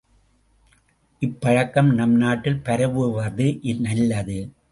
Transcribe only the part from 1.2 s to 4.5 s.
இப்பழக்கம் நம்நாட்டில் பரவுவது நல்லது.